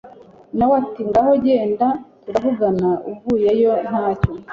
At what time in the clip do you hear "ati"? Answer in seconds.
0.81-1.01